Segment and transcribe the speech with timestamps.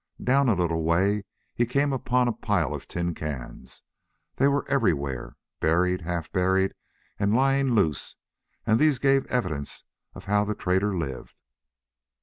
[0.23, 3.83] Down a little way he came upon a pile of tin cans;
[4.37, 6.73] they were everywhere, buried, half buried,
[7.19, 8.15] and lying loose;
[8.65, 9.83] and these gave evidence
[10.15, 11.35] of how the trader lived.